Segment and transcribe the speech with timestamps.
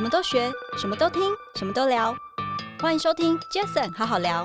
[0.00, 1.20] 什么都学，什么都听，
[1.56, 2.16] 什么都聊。
[2.80, 4.42] 欢迎收听 Jason 好好聊。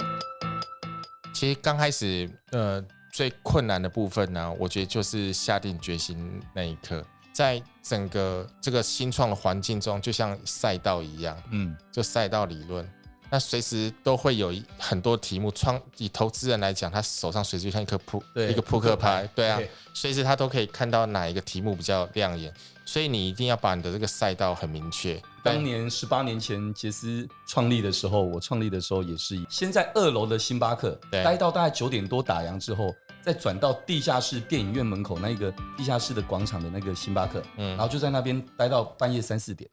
[1.33, 7.01] 其实刚开始，呃，最困难的部分呢，我觉得就是下定决心那一刻，
[7.31, 12.85] 在整个这个新创的环境中，就像赛道一样，嗯，就赛道理论。
[13.29, 19.57] 那随时都会有很多题目，创以投资人来讲，他手上随时就像一颗扑一个扑克牌，对啊，
[19.93, 22.53] 随时他都可以看到哪一个题目比较亮眼，
[22.85, 25.21] 所以你一定要把你的这个赛道很明确。
[25.43, 39.69] 当年十八年前杰斯创立的时候，我创立的时候也是先在二楼的星巴克待到大概九点多打烊之后，再转到地下室电影院门口那个地下室的广场的那个星巴克，嗯，然后就在那边待到半夜三四点。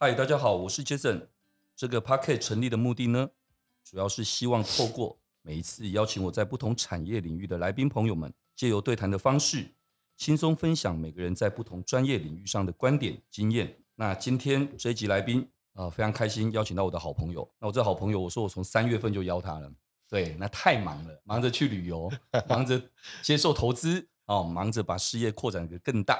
[0.00, 1.28] 嗨，大家好，我是杰森。
[1.76, 3.28] 这个 Podcast 成立的目的呢，
[3.84, 9.70] 主要是希望透过每一次邀请我在不同产业领域的来宾朋友们，借由对谈的方式，
[10.18, 13.72] 轻松分享每个人在不同专业领域上的观点经验。
[13.94, 15.40] 那今天这一集来宾
[15.74, 17.48] 啊、呃，非常开心邀请到我的好朋友。
[17.60, 19.72] 那我这好朋友，我说我从三月份就邀他了，
[20.08, 22.10] 对，那太忙了，忙着去旅游，
[22.48, 22.82] 忙着
[23.22, 26.18] 接受投资，哦，忙着把事业扩展得更大。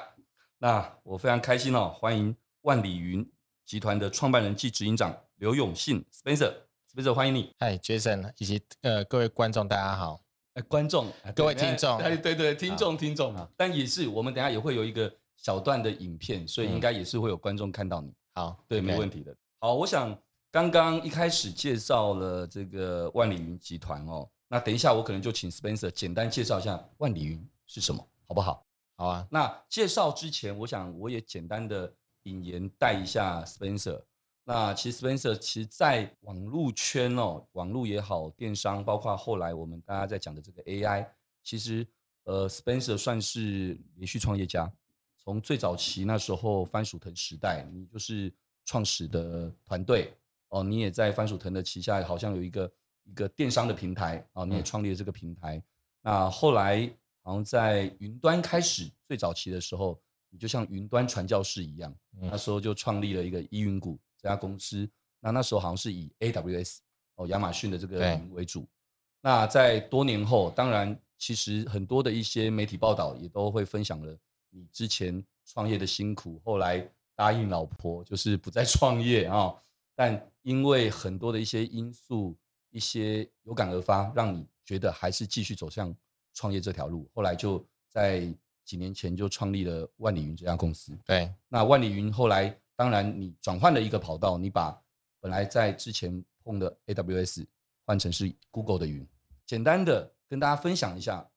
[0.59, 3.29] 那我非常开心哦，欢迎万里云
[3.67, 5.13] 集团的创办人暨执行长。
[5.39, 7.53] 刘永信，Spencer，Spencer，欢迎你。
[7.59, 10.28] 嗨，Jason，以及呃各位观众，大家好。
[10.59, 11.07] 哎，观众，
[11.37, 13.33] 各位听众，哎，对对，听众，听众。
[13.57, 18.13] 但也是，我们等下也会有一个小段的影片，所以应该也是会有观众看到你。
[18.35, 19.33] 好，对，没问题的。
[19.61, 20.19] 好，我想
[20.51, 28.67] 刚刚一开始介绍了这个万里云集团哦，那等一下我可能就请 Spencer 简单介绍一下万里云是什么，好不好？
[28.97, 29.25] 好啊。
[29.31, 31.93] 那介绍之前，我想我也简单的
[32.25, 34.03] 引言带一下 Spencer。
[34.49, 41.07] 那其实 Spencer 其实在网络圈哦，网络也好，电商，包括后来我们大家在讲的这个 AI，
[41.45, 41.87] 其实
[42.25, 44.73] 呃，Spencer 算是连续创业家。
[45.19, 48.33] 从最早期那时候番薯藤时代，你就是
[48.65, 50.15] 创始的团队
[50.49, 52.73] 哦，你也在番薯藤的旗下，好像有一个
[53.05, 55.59] 一个电商的平台啊，你也创立了这个平台。
[55.59, 55.63] 嗯、
[56.01, 60.01] 那后来好像在云端开始最早期的时候，
[60.31, 63.99] 你就像云端传教士一样，那时候就创立了一个依云谷。
[64.21, 64.89] 这家公司，
[65.21, 66.79] 那那时候好像是以 AWS
[67.15, 68.67] 哦，亚马逊的这个云为主。
[69.21, 74.17] 那在多年后，当然其实很多的一些媒体报道也都会分享了
[74.51, 76.85] 你之前创业的辛苦，后来
[77.15, 79.55] 答应老婆就是不再创业啊。
[79.95, 82.37] 但因为很多的一些因素，
[82.71, 85.95] 一些有感而发，让你觉得还是继续走向
[86.35, 87.09] 创业这条路。
[87.15, 88.33] 后来就在
[88.65, 90.97] 几年前就创立了万里云这家公司。
[91.05, 92.57] 对，那万里云后来。
[92.79, 94.81] 当然，你转换了一个跑道，你把
[95.21, 97.45] 本来在之前碰的 AWS
[97.85, 99.05] 换成是 Google 的云。
[99.45, 101.29] 简单的跟大家分享一下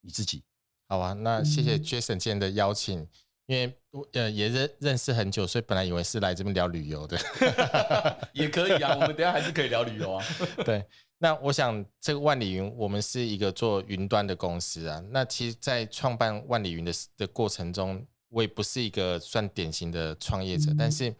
[0.00, 0.42] 你自己，
[0.88, 1.12] 好啊。
[1.12, 3.08] 那谢谢 Jason 今天的邀请，嗯、
[3.44, 3.78] 因为
[4.14, 7.18] 呃也认认识很久，所以本来以为是来这边聊旅游的，
[8.32, 8.94] 也可以啊。
[8.94, 10.24] 我们等下还是可以聊旅游啊。
[10.64, 10.82] 对，
[11.18, 15.04] 那我想这个万里云，我们是一个做云端的公司啊。
[15.10, 21.14] 那其实，在创办万里云的的过程中，我也不是一个算典型的创业者，但是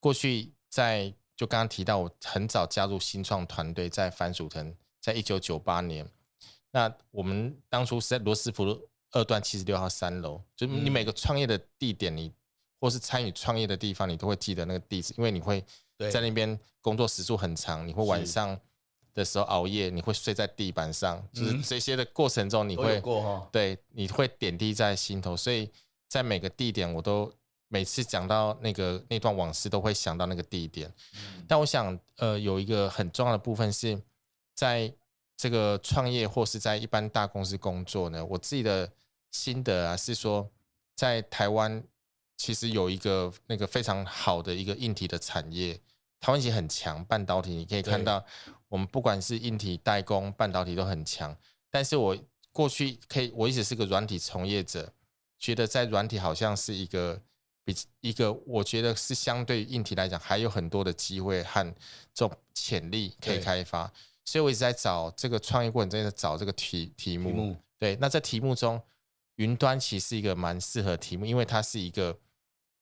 [0.00, 6.08] 过去在就刚刚提到，我很早加入新创团队，在番薯藤，在一九九八年，
[6.72, 12.32] 那我们当初是在罗斯福路二段七十六号三楼，就你每个创业的地点，你
[12.80, 15.64] 或是参与创业的地方，你都会记得那个地址，因为你会
[16.10, 18.58] 在那边工作时数很长，你会晚上
[19.14, 23.00] 的时候熬夜，你会睡在地板上，就是这些的过程中，你会
[23.52, 25.70] 对，你会点滴在心头，所以。
[26.08, 27.32] 在每个地点，我都
[27.68, 30.92] 每次讲到那个那段往事，都会想到那个地点。
[31.48, 34.00] 但我想，呃，有一个很重要的部分是，
[34.54, 34.92] 在
[35.36, 38.90] 这个创业或是在一般大公司工作呢，我自己的
[39.32, 40.48] 心得啊，是说，
[40.94, 41.82] 在台湾
[42.36, 45.74] 其实有一个那个非常好的一个硬体的产业，
[46.20, 48.24] 台湾已经很强，半导体你可以看到，
[48.68, 51.36] 我们不管是硬体代工，半导体都很强。
[51.68, 52.16] 但是我
[52.52, 54.92] 过去可以，我一直是个软体从业者。
[55.38, 57.20] 觉得在软体好像是一个
[57.64, 61.74] 比一个，我觉得是相对硬体来讲还有很多的机会和
[62.14, 63.92] 这种潜力可以开发，
[64.24, 67.30] 所以我一直在找这个创业过程中在找这个题题目。
[67.30, 68.80] 题目对，那在题目中，
[69.36, 72.18] 云端其实是一个蛮适合题目，因为它是一个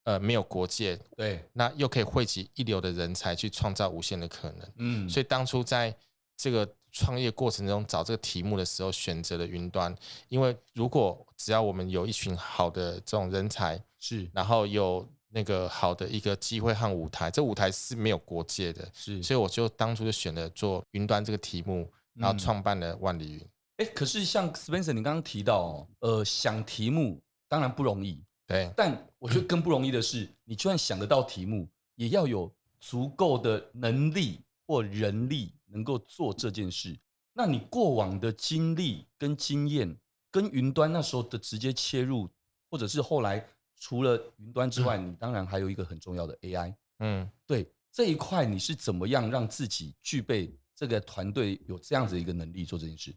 [0.03, 4.71] 呃没有国界，对，那又可以汇集一流的人才去创造无限的可能。
[4.77, 5.95] 嗯，所以当初在
[6.37, 6.75] 这个。
[6.95, 9.93] 创业过程中找这个题目的时候，选择了云端，
[10.29, 23.39] 因为如果只要我们有一群好的这种人才，是，然后有那个好的一个机会和舞台，这舞台是没有国界的，是，所以我就当初就选了做云端这个题目，然后创办了万里云。
[23.75, 32.49] 哎、嗯，可是像 Spencer 你刚刚提到，呃，想题目当然不容易，对，但我觉得更不容易的是，你就算想得到题目，也要有
[32.79, 36.97] 足够的能力或人力能够做这件事。
[37.33, 39.95] 那你过往的经历跟经验，
[40.31, 42.29] 跟云端那时候的直接切入，
[42.71, 43.45] 或者是后来
[43.77, 46.73] 除了云端之外，嗯、你当然还有一个很重要的 AI。
[46.99, 53.13] 嗯，对这一块你是怎么样让自己具备这个团队有这样子一个能力做这件事？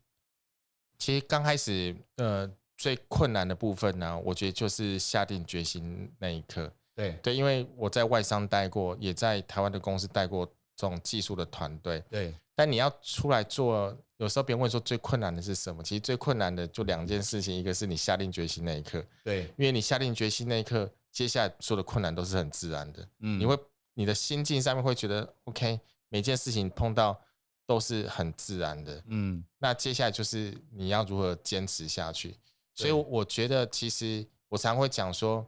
[0.98, 6.72] 其实刚开始，呃，最困难的部分呢，我觉得就是下定决心那一刻。
[6.96, 12.02] 对对，因为我在外商待过，也在台湾的公司待过这种技术的团队。
[12.08, 15.82] 对，但你要出来做，有时候别人问说最困难的是什么？
[15.82, 19.04] 其实最困难的就两件事情，一个是你下定决心那一刻。
[19.24, 23.06] 对，因为你下定决心那一刻，接下来所有的困难都是很自然的。
[23.18, 23.58] 嗯，你会
[23.92, 25.78] 你的心境上面会觉得 OK，
[26.08, 27.20] 每件事情碰到。
[27.68, 32.34] 都是很自然的，嗯，那接下来就是你要如何坚持下去。
[32.72, 35.46] 所以我觉得，其实我常会讲说，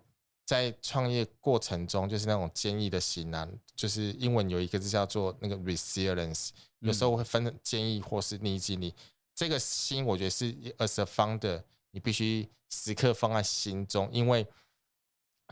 [0.50, 6.48] 在创业过程中，就是那种坚毅的心啊，就是英文有一个字叫做那个 resilience，
[6.80, 8.92] 有时候会分坚毅或是逆境力。
[9.32, 11.62] 这个心，我觉得是 as a founder，
[11.92, 14.44] 你必须时刻放在心中，因为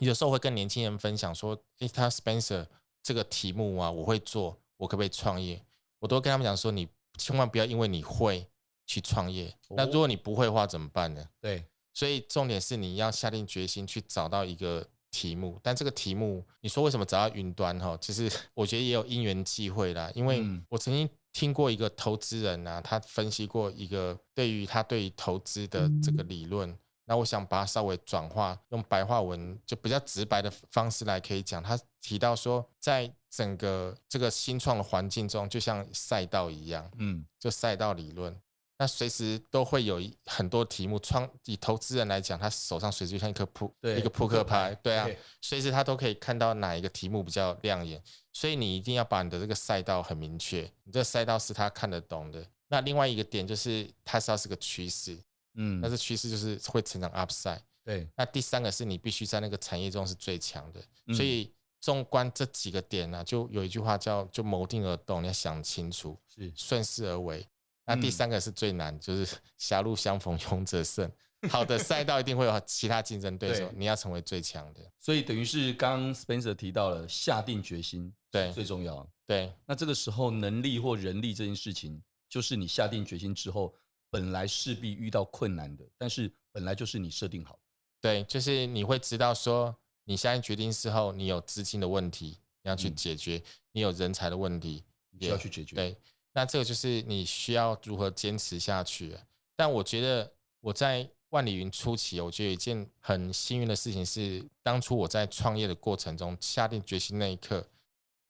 [0.01, 2.67] 有时候会跟年轻人分享说，诶，他 Spencer
[3.01, 5.65] 这个题目啊，我会做，我可不可以创业？
[6.01, 8.49] 我都跟他们讲说，你千万不要因为你会
[8.85, 11.29] 去创业，那如果你不会的话怎么办呢？
[11.41, 11.65] 对，
[11.99, 17.99] 所以重点是你要下定决心去找到一个题目，但这个题目，你说为什么找到云端哈？
[18.01, 26.73] 其实 我觉得也有因缘际会啦，因为我曾经听过一个投资人啊，他分析过一个对于他对于投资的这个理论。
[27.07, 31.61] 那我想把它稍微转化，用白话文就比较直白的方式来可以讲。
[31.61, 38.39] 他提到说，在整个这个新创的环境中，就像赛道一样，嗯，就赛道理论，
[38.79, 40.99] 那随时都会有很多题目。
[41.01, 45.07] 创以投资人来讲，他手上随时就像一颗扑一个扑克牌，对啊，
[45.41, 48.01] 随时他都可以看到哪一个题目比较亮眼。
[48.33, 52.47] 所以你一定要把你的这个赛道很明确，你这个赛道是他看得懂的。
[52.69, 55.19] 那另外一个点就是，它是要是个趋势。
[55.55, 57.59] 嗯，但是趋势就是会成长 upside。
[57.83, 60.81] 对，那第三个是你必须在那个产业中是最强的。
[61.15, 67.45] 所以纵观这几个点呢、啊，就有一句话叫“就谋定而动”，你要想清楚，是顺势而为。
[67.89, 71.11] 那第三个是最难，就是 “狭路相逢勇者胜”。
[71.51, 74.81] 好的赛道一定会有其他竞争对手，你要成为最强的。
[74.99, 79.09] 所以等于是刚 Spencer 提到了下定决心，对，最重要。
[79.27, 83.75] 对，那这个时候能力或人力这件事情，就是你下定决心之后。
[84.11, 87.59] 本来势必遇到困难的，但是本来就是你设定好。
[88.01, 93.43] 对，就是你会知道说，你下定决定之后，你有资金的问题你要去解决，嗯、
[93.73, 95.77] 你有人才的问题也要去解决。
[95.77, 95.95] 对，
[96.39, 99.13] 那这个就是你需要如何坚持下去。
[99.57, 107.67] 但我觉得我在万里云初期，我觉得有一件很幸运的事情是，当初我在创业的过程中下定决心那一刻，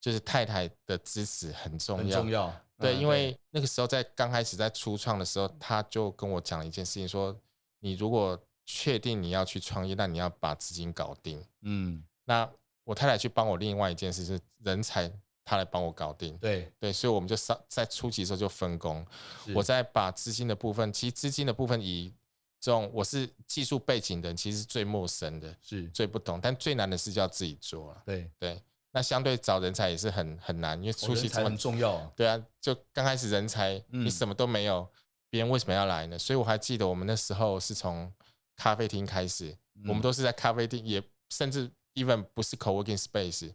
[0.01, 2.03] 就是太太的支持很重要。
[2.03, 2.51] 很重要。
[2.79, 7.39] 对，因为那个时候在刚开始在初创的时候，他就跟我讲了一件事情，说
[7.81, 11.45] 你如果确定你要去创业，那你要把资金搞定。
[11.61, 12.51] 嗯，那
[12.85, 15.13] 我太太去帮我另外一件事是人才，
[15.49, 16.37] 他来帮我搞定。
[16.37, 19.07] 对对，所以我们就上在初期的时候就分工，
[19.55, 22.13] 我在把资金的部分，其实资金的部分以
[22.61, 28.03] 这种我是技术背景的人，其实是最陌生的，是最不懂，但最难的事就要自己做了。
[28.05, 28.63] 对对。
[28.91, 32.01] 那相对找人才也是很很难，因为初期很重要。
[32.17, 34.89] 对啊，就刚开始人才，你什么都没有，
[35.29, 36.19] 别人为什么要来呢？
[36.19, 38.11] 所以我还记得我们那时候是从
[38.57, 39.57] 咖啡厅开始，
[39.87, 43.53] 我们都是在咖啡厅，也甚至 even 不是 co-working space。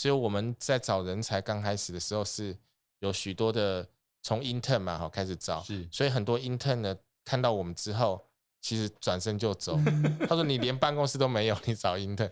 [0.00, 2.56] 所以我们在找人才刚开始的时候，是
[3.00, 3.86] 有许多的
[4.22, 8.24] 从 intern 嘛，哈开始找，是，所以很多 intern 呢看到我们之后，
[8.62, 9.78] 其实转身就走。
[10.26, 12.30] 他说：“你连办公室都没有， 你找 intern。”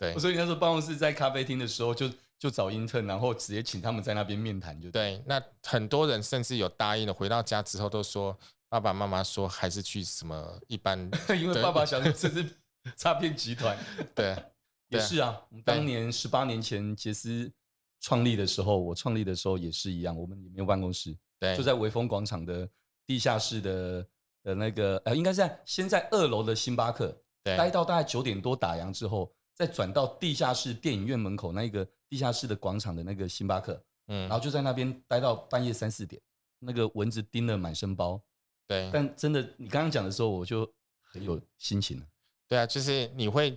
[0.00, 5.18] 对，所以那时候办公室在咖啡厅的时候就，就就找 intern，然后直接请他们在那边面谈，就对。
[5.18, 8.34] 对，那很多人甚至有答应了，回到家之后都说
[8.70, 10.98] 爸爸妈妈说还是去什么一般，
[11.38, 12.48] 因为爸爸想说这是
[12.96, 13.76] 诈骗集团。
[14.14, 14.34] 对，
[14.94, 15.40] 也是啊。
[15.50, 17.50] 我们当年十八年前杰斯
[18.00, 22.68] 创立的时候，我创立的时候也是一样，我们也没有办公室，对，就在微风广场的
[23.06, 24.06] 地下室的
[24.42, 29.34] 的那个呃，应该是在先在二楼的星巴克，对，待到大概九点多打烊之后。
[29.56, 36.20] 再转到地下室电影院门口那个地下室的广场的那个星巴克，嗯，然后就在那边待到半夜三四点，
[36.58, 38.20] 那个蚊子叮了满身包，
[38.66, 38.90] 对。
[38.92, 40.68] 但真的，你刚刚讲的时候，我就
[41.04, 42.06] 很有心情了。
[42.48, 43.54] 对啊，就是你会，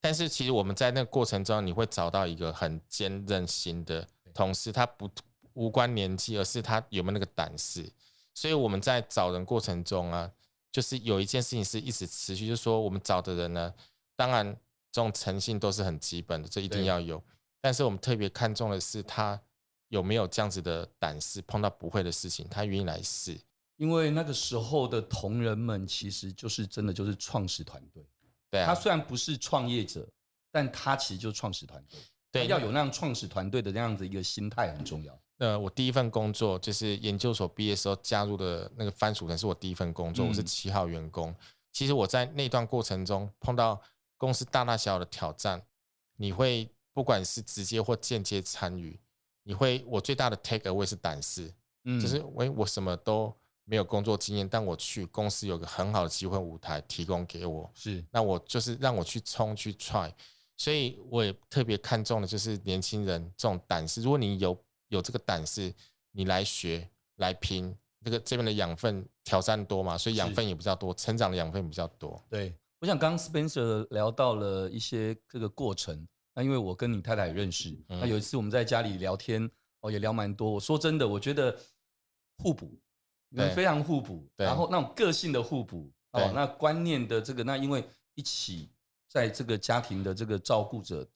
[0.00, 5.10] 但是其实我们在那个过程中，你会找到一个很坚韧心的同事，他不
[5.52, 7.90] 无关年纪，而是他有没有那个胆识。
[8.34, 10.30] 所以我们在找人过程中啊，
[10.72, 13.74] 就是有一件事情是一直持续，就是说我们找的人呢，
[14.16, 14.56] 当然。
[14.92, 17.22] 这种诚信都是很基本的，这一定要有。
[17.60, 19.40] 但是我们特别看重的是他
[19.86, 23.38] 有没有这样子的胆识，碰到不会的事情，他愿意来试。
[23.76, 28.04] 因为那个时候的同仁们其实就是真的就是创始团队。
[28.50, 30.06] 对啊，他虽然不是创业者，
[30.50, 31.98] 但他其实就是创始团队。
[32.32, 35.18] 对，要有那样创始团队的那样子一个心态很重要。
[35.38, 41.34] 呃，我第一份工作就是研究所毕业时候加入的那个番薯藤，是我第一份工作，嗯、我是七号员工。
[41.72, 43.80] 其实我在那段过程中碰到
[44.16, 45.62] 公司大大小小的挑战，
[46.16, 49.00] 你会不管是直接或间接参与，
[49.44, 51.52] 你会我最大的 take away 是胆识，
[51.84, 53.34] 嗯，就是我我什么都
[53.70, 60.12] 没有工作经验，但我去公司有个很好的机会舞台提供给我，是，那我就是让我去冲去 try，
[60.56, 64.58] 所以我也特别看重的就是年轻人这种胆识，如果你有。
[64.90, 65.72] 有这个胆识，
[66.10, 67.72] 你来学来拼，
[68.04, 72.20] 这个这边的养分挑战多嘛，所以养分也比较多，成长的养分比较多。
[72.28, 79.48] 对，我想刚刚 Spencer 聊到了一些这个过程，那因为我跟你太太也认识，那有一次我们在家里聊天，
[79.82, 80.50] 哦，也聊蛮多。
[80.50, 81.56] 我说真的，我觉得
[82.38, 82.76] 互补，
[83.30, 87.82] 你们非常互补，然后那种个性的互补，哦，那观念的这个，那因为
[88.14, 88.68] 一起
[89.08, 91.08] 在这个家庭的这个照顾者。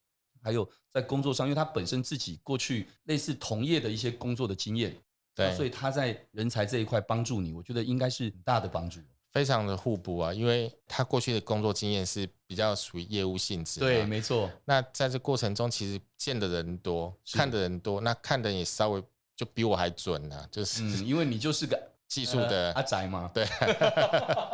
[0.42, 4.94] 还有在工作上，因为他本身自己过去类似同业的一些工作的经验，
[5.34, 10.34] 对，所以他在人才这一块帮助你，我觉得应该是很大的帮助，非常的互补啊。
[10.34, 14.50] 因为他过去的工作经验是比较属于业务性质，对，没错。
[14.66, 19.02] 那在这过程中，其实见的人多，看的人多，那看的人也稍微
[19.34, 23.46] 就比我还准啊，就是、嗯、因为你就是个技术的、呃、阿宅吗，对。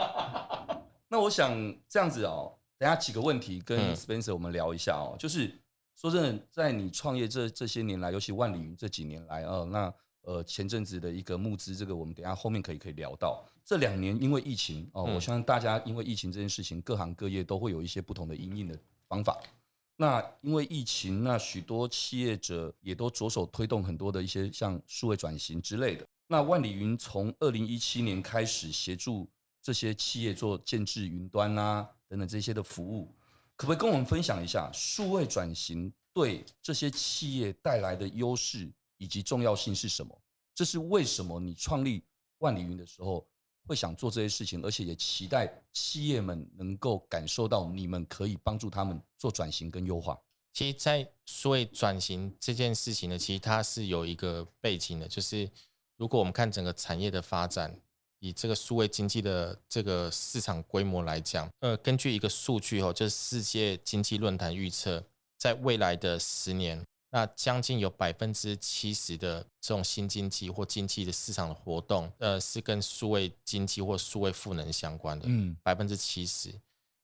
[1.08, 1.52] 那我想
[1.88, 5.58] 这样子哦，等下几个问题跟 Spencer 我们聊一下哦，嗯、就是。
[5.96, 13.44] 说真的，在你创业这这些年来，尤其万里云这几年来，呃，那呃前阵子的一个募资，这个我们等下后面可以可以聊到。
[13.66, 18.74] 这两年因为疫情哦，我相信大家因为疫情这件事情，各行各业都会有一些不同的因应的
[19.08, 19.38] 方法。
[19.96, 26.06] 那因为疫情，那许多企业者也都着手推动很多的一些像数位转型之类的。
[26.32, 29.28] 那万里云从二零一七年开始协助
[29.60, 33.12] 这些企业做建置云端啊等等这些的服务。
[33.56, 40.16] 可不可以跟我们分享一下数位转型对这些企业带来的优势以及重要性是什么？
[40.54, 42.04] 这是为什么你创立
[42.38, 43.26] 万里云的时候
[43.66, 50.16] 会想做这些事情，而且也期待企业们能够感受到你们可以帮助他们做转型跟优化。
[50.52, 55.50] 其实，在数位转型这件事情呢，其实它是有一个背景的，就是
[56.00, 57.78] 如果我们看整个产业的发展。
[58.22, 65.02] 以这个数位经济的这个市场规模来讲，呃，根据一个数据哦，就是世界经济论坛预测，
[65.38, 76.52] 在未来的十年，那将近有百分之七十的这种新经济或经济的市场的活动，呃，是跟数位经济或数位赋能相关的，嗯，百分之七十。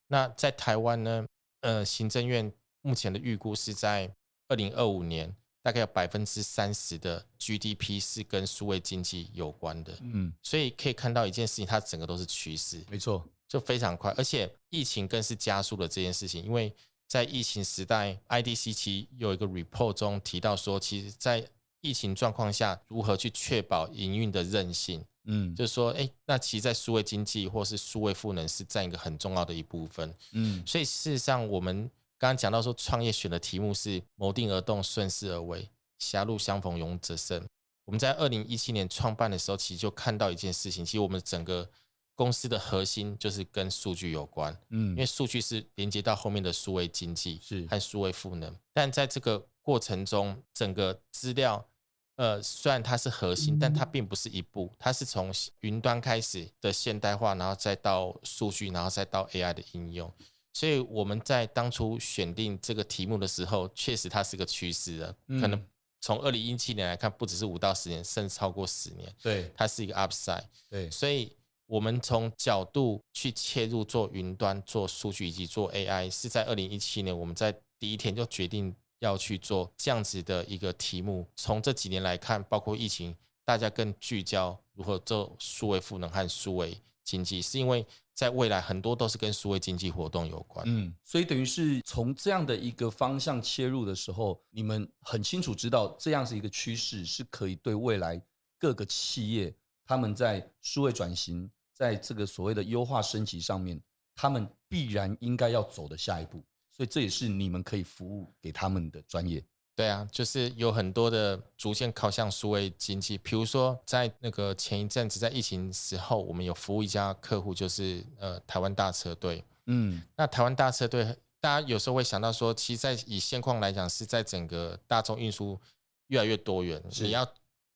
[0.09, 1.27] 那在台湾呢，
[1.63, 4.15] 呃，行政院目前的预估是在
[4.49, 5.35] 二零二五年。
[5.67, 16.73] 大概有百分之三十的 GDP 是跟数位经济有关的，嗯，所以可以看到一件事情，它整个都是趋势，没错，就非常快，而且疫情更是加速了这件事情，因为
[17.09, 21.45] 在疫情时代，IDC 其有一个 report 中提到说，其实，在
[21.81, 31.91] 疫情状况下，如何去确保营运的韧性，嗯，就是说，哎，那其实，在数位经济或是数位赋能是占一个很重要的一部分，嗯，所以事实上我们。
[32.19, 37.47] 刚刚讲到说，创业选的题目是谋定而动，顺势而为，狭路相逢勇者胜。
[37.85, 41.71] 我们在二零一七年创办的时候，其实就看到一件事情，其实我们整个
[42.15, 48.57] 公司的核心就是跟数据有关，嗯，因为数据是连接到后面的数位经济是和数位赋能。
[48.73, 51.69] 但在这个过程中，整个资料，
[52.17, 55.31] 呃，虽然它是核心，但它并不是一步，它是从
[55.61, 60.11] 云端开始的现代化，然后再到数据，然后再到 AI 的应用。
[60.57, 65.15] 所以我们在当初选定这个题目的时候，确实它是个趋势的。
[65.39, 65.67] 可能
[66.01, 69.15] 从二零一七年来看，不只是五到十年，甚至超过十年。
[69.21, 70.47] 对，它是一个 upside。
[70.71, 71.31] 对，所以
[71.67, 81.27] 我们从角度去切入做云端、做数据以及做 AI，是在二零一七年，我们在第一天就决定要去做这样子的一个题目。
[81.37, 87.85] 从这几年来看，包括疫情，大家更聚焦如何做数位赋能和数位经济，是因为。
[88.17, 90.65] 在未来，很多都是跟数位经济活动有关。
[90.67, 98.21] 嗯，所以等于是从这样的一个方向切入的时候，你们很清楚知道这样是一个趋势，是可以对未来
[98.59, 99.55] 各个企业
[99.85, 103.79] 他们在数位转型，在这个所谓的优化升级上面，
[104.15, 106.43] 他们必然应该要走的下一步。
[106.71, 109.45] 所以这也是你们可以服务给他们的专业。
[109.77, 113.19] 对啊，就是有很多的逐渐靠向数位经济。
[113.19, 119.45] 比如说，在那个前一阵子，在疫情时候，我们有服务一家客户，就是呃台湾大车队。
[119.67, 121.05] 嗯，那台湾大车队，
[121.41, 125.61] 大家有时候会想到说，其实，在以现况来讲，是在整个大众运输
[126.07, 127.31] 越来越多元，你要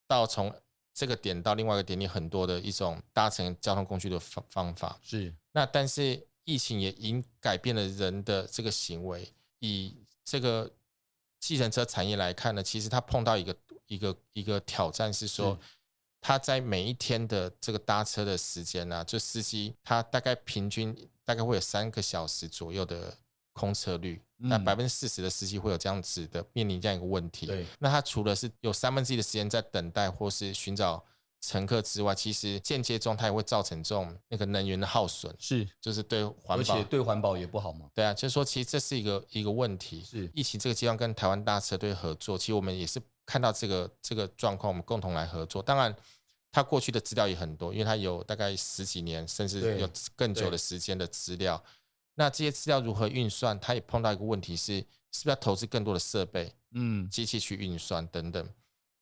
[0.06, 0.50] 到从
[0.94, 5.34] 这个点到另外一个点，你很多的一种搭乘交通工具的方方法是。
[5.52, 9.30] 那但是疫情也已改变了人的这个行为。
[9.60, 10.70] 以这个
[11.40, 13.56] 计程车产业来看呢，其实它碰到一个
[13.86, 15.58] 一个一个挑战是说，
[16.20, 20.94] 它在每一天的这个搭车的时间呢、啊，就司机他大概平均
[21.24, 23.16] 大概会有三个小时左右的
[23.54, 27.50] 空车率，那百分之四十的司机会有这样子的面临这样一个问题。
[27.78, 31.02] 那他除了是有三分之一的时间在等待或是寻找
[31.40, 37.90] 乘客之外，其实间接中它也会造成这种那个能源的耗损，是，就是对环保，而且对环保也不好嘛。
[37.94, 40.02] 对啊，就是说其实这是一个一个问题。
[40.02, 45.62] 是，疫情这个阶段跟台湾大车队合作，其实我们也是看到这个这个状况，我们共同来合作。
[45.62, 45.94] 当然，
[46.52, 51.62] 他过去的资料也很多，因为他有大概十几年甚至有更久的时间的资料。
[52.16, 53.58] 那这些资料如何运算？
[53.58, 54.78] 他也碰到一个问题是，
[55.10, 58.46] 是不是要投资更多的设备、嗯，机器去运算等等。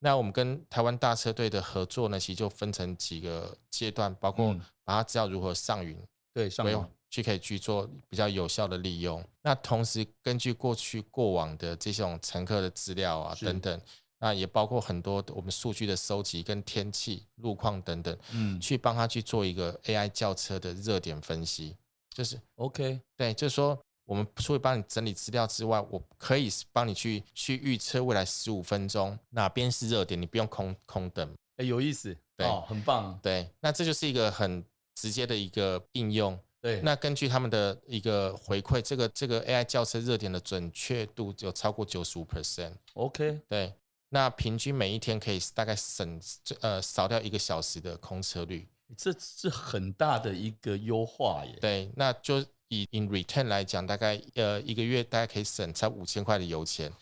[0.01, 6.01] 那我们跟台湾大车队的合作呢，其实就分成几个阶段，包括把它知道如何上云，
[6.33, 9.25] 对，上云去可以去做比较有效的利用。
[9.43, 13.81] 那同时根据过去过往的这种乘客的资料啊等等，
[14.21, 21.77] 那也包括很多我们数据的收集跟天气、路况等等，嗯，去帮他去做一个 AI 叫车的热点分析。
[22.11, 23.79] 就是 OK，对，就是说，
[24.09, 31.37] 我们除了帮你整理资料之外，我可以帮你去去预测未来十五分钟哪边是热点，你不用空空等。
[31.59, 33.21] 哎，有意思，对，哦，很棒。
[33.23, 36.41] 对，那这就是一个很直接的一个应用。
[36.59, 42.73] 对，那根据他们的一个回馈，这个这个 AI 叫车热点的准确度有超过九十五 percent。
[42.95, 43.75] OK，对，
[44.09, 46.19] 那平均每一天可以大概省
[46.63, 48.67] 呃少掉一个小时的空车率。
[48.97, 51.59] 这是很大的一个优化耶。
[51.61, 56.93] 对，那就以 in return 来讲，大概呃一个月大概可以省才五千块的油钱，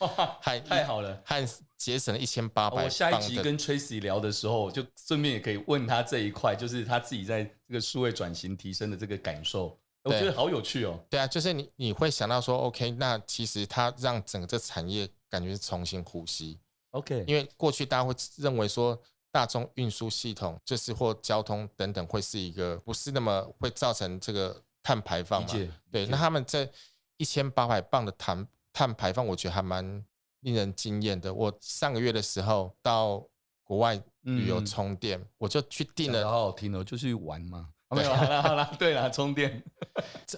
[0.43, 2.85] 太好了，和节省了一千八百。
[2.85, 10.99] 我下一集跟 Tracy 聊的时候，就顺便也可以问他这一块，就是他自己在这个数位转型提升的这个感受，我觉得好有趣哦。
[11.11, 16.59] 对啊，就是你你会想到说，OK，那其实它让整个这产业感觉是重新呼吸。
[16.93, 18.99] OK，因为过去大家会认为说。
[19.33, 25.49] 大众运输系统就是或交通等等，会是一个不是那么会造成这个碳排放嘛？
[25.91, 26.71] 对，那他们这
[27.17, 30.05] 一千八百磅的碳碳排放，我觉得还蛮
[30.43, 31.35] 令人惊艳的。
[31.35, 33.27] 我上个月的时候到
[33.65, 37.71] 国外旅游充电，嗯、我就去订了，好好听哦，就去玩嘛。
[37.91, 39.63] 没有，好了好了，对了，充电。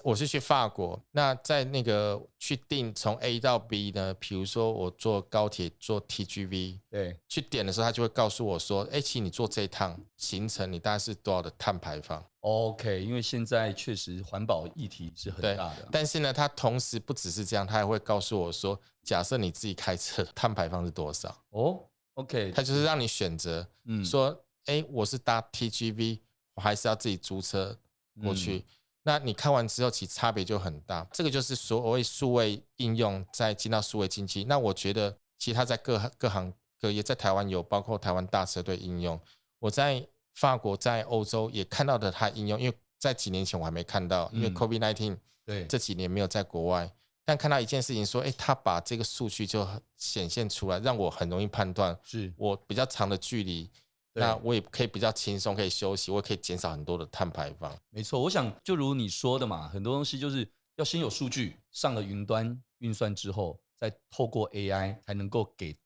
[0.03, 15.87] 我是去法国，那在那个去订从 A 到 B 呢，比如说我坐高铁坐 TGV，对，去点的时候，他就会告诉我说，哎，其实你坐这一趟行程，你大概是多少的碳排放？OK，因为现在确实环保议题是很大的。
[15.91, 21.35] 但是呢，他同时不只是这样，他还会告诉我说，假设你自己开车，碳排放是多少？
[21.49, 21.83] 哦
[22.13, 26.19] ，OK，他就是让你选择，嗯，说，哎，我是搭 TGV。
[26.59, 27.77] 还是要自己租车
[28.21, 28.63] 过去，嗯、
[29.03, 31.07] 那你看完之后，其实差别就很大。
[31.13, 34.43] 这个就是所谓数位应用，在进到数位经济。
[34.43, 39.19] 那我觉得，其实它在各各行各业，在台湾有，包括台湾大车队应用。
[39.59, 46.91] 我在法国、在欧洲也看到的它应用，因为在几年前我还没看到，因为 COVID nineteen 对这几年没有在国外，
[47.25, 49.67] 但看到一件事情，说，诶，他把这个数据就
[49.97, 53.69] 显现出来，让我很容易判断，是我比较长的距离。
[54.13, 57.77] 那我也可以比较轻松，可以休息，我也可以减少很多的碳排放。
[57.89, 65.77] 没错，我想就如你说的嘛，很多东西就是要先有数据上了云端运算之后，再透过 AI 才能够给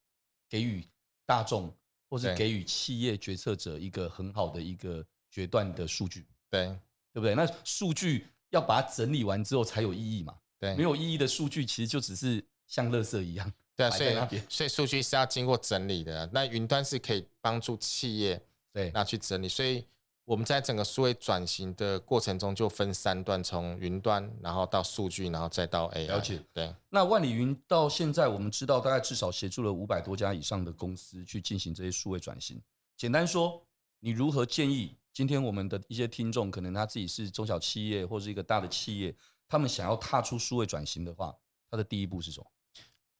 [0.49, 0.87] 给予
[1.25, 1.75] 大众
[2.09, 6.25] 或是给予企业决策者一个很好的一个决断的数据。
[6.49, 6.67] 对，
[7.11, 7.35] 对不对？
[7.35, 10.35] 那数据要把它整理完之后才有意义嘛。
[10.59, 13.51] 对，没有意义的数据其实就只是像垃圾一样。
[13.75, 16.29] 对啊，所以所以数据是要经过整理的。
[16.31, 18.39] 那云端是可以帮助企业
[18.71, 19.47] 对拿去整理。
[19.49, 19.85] 所以
[20.25, 26.07] 我们在整个数位转型的过程中，就分三段：从云端，然后到数据，然后再到 AI。
[26.07, 26.39] 了解。
[26.53, 26.73] 对。
[26.89, 32.61] 那万里云到现在，我们知道大概至少协助了五百多家以上的公司去进行这些数位转型。
[32.95, 33.61] 简单说，
[33.99, 39.13] 你如何建议今天我们的一些听众，可能他自己是中小企业或是一个大的企业，
[39.47, 41.35] 他们想要踏出数位转型的话，
[41.69, 42.45] 他的第一步是什么？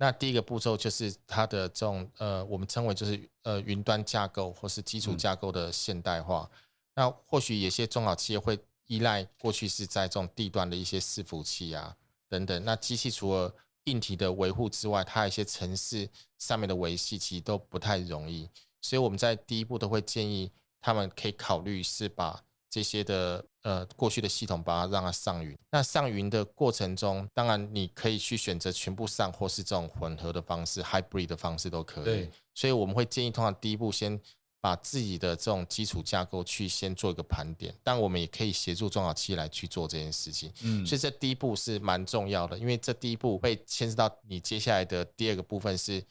[0.03, 6.49] 那第一个步骤就是它的这种呃，我们称为就是呃云端架构或是基础架构的现代化。
[6.51, 6.59] 嗯、
[6.95, 11.95] 那或许有些中小企业会依赖过去是在这种地段的一些伺服器啊
[12.27, 12.65] 等等。
[12.65, 18.49] 那机器除了硬体的维护之外，它有一些城市上面的维系其实都不太容易。
[18.81, 25.55] 所以我们在第一步都会建议他们可以考虑是把这些的呃过去的系统，把它让它上云。
[25.69, 32.05] 那上云的过程中，当然你可以去选择全部上，或是这种混合的方式，hybrid 的方式都可以。
[32.05, 34.19] 对，所以我们会建议，通常第一步先
[34.59, 40.51] 把自己的这种基础架构去先做一个盘点，但我们也可以协助中小企业来去做这件事情。
[40.63, 46.03] 嗯，所以这第一步是蛮重要的，因为这第一步会牵涉到你接下来的第二个部分是。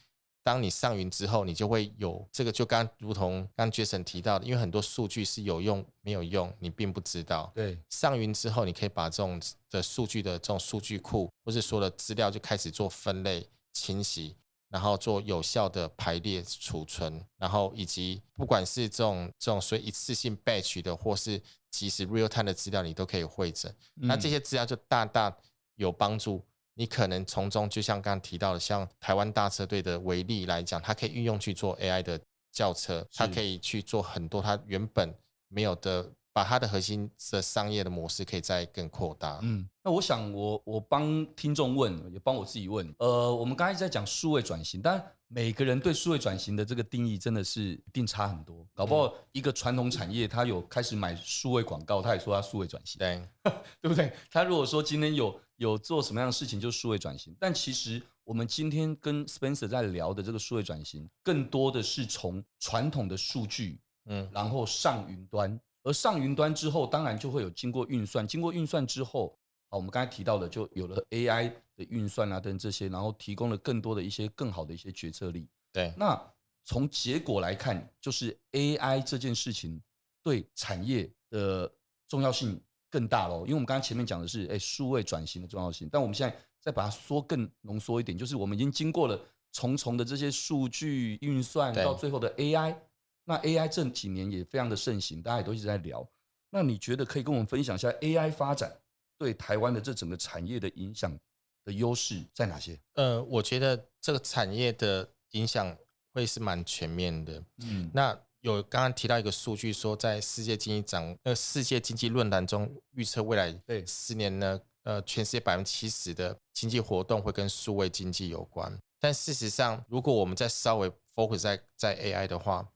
[0.44, 7.50] 当你上云之后，你就会有这个，就刚如同刚 Jason 提到的，因为很多数据是有用没有用，你并不知道。
[7.54, 14.36] 对，上云之后，你可以把这种的数据的这种数据库，或是说的资料，就开始做分类、清洗，
[14.68, 23.72] 然后做有效的排列、储存，然后以及不管是这种这种所以一次性 batch 的，或是即时 real time 的资料，你都可以汇整。
[24.00, 25.36] 嗯、那这些资料就大大
[25.76, 26.42] 有帮助。
[26.74, 32.18] 你可能从中，就像刚刚提到的，像台湾大车队的为例来讲，它可以运用去做 AI 的
[32.50, 35.14] 轿车，它可以去做很多它原本
[35.48, 39.38] 没有的，把它的核心的商业的模式可以再更扩大。
[39.42, 53.22] 嗯，那我想我我帮听众问，也帮我自己问，呃，我们刚才在讲数位转型，但每个人对数位转型的这个定义真的是一定差很多，搞不好一个传统产业，它有开始买数位广告，他也说他数位转型，对，
[53.82, 54.10] 对不对？
[54.30, 55.38] 他如果说今天有。
[55.62, 75.48] 有做什么样的事情就是数位转型，但其实我们今天跟 Spencer 在聊的这个数位转型，更多的是从传统的数据，嗯，然后上云端，而上云端之后，当然就会有经过运算，经过运算之后，好，我们刚才提到的就有了 AI 的运算啊等这些，然后提供了更多的一些更好的一些决策力。
[75.72, 76.20] 对，那
[76.64, 79.80] 从结果来看，就是 AI 这件事情
[80.24, 81.72] 对产业的
[82.08, 82.60] 重要性。
[82.92, 85.88] 更大喽，因为我们刚刚前面讲的是，哎，数位转型的重要性。
[85.90, 89.18] 但我们现在再把它缩更浓缩一点，就是我们已经经过了
[89.50, 92.76] 重重的这些数据运算，到最后的 AI。
[93.24, 96.06] 那 AI 这几年也非常的盛行，大家也都一直在聊。
[96.50, 98.70] 那你觉得可以跟我们分享一下 AI 发展
[99.16, 101.18] 对台湾的这整个产业的影响
[101.64, 102.78] 的优势在哪些？
[102.92, 105.74] 呃，我觉得这个产业的影响
[106.12, 107.42] 会是蛮全面的。
[107.62, 108.20] 嗯，那。
[108.42, 118.76] 有刚刚提到一个数据，说在世界经济展呃世界经济论坛中预测未来对十年呢，呃全世界百分之七十的经济活动会跟数位经济有关。
[118.98, 122.68] 但事实上，如果我们再稍微 focus 在在 AI 的话，